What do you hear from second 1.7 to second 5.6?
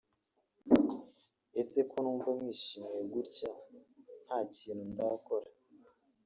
ko mwishimye gutya nta kintu ndakora